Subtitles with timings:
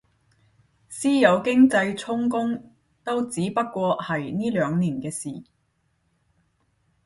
[0.89, 5.43] 私有經濟充公都只不過係呢兩年嘅事